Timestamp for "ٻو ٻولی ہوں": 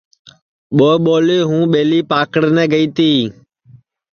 0.75-1.63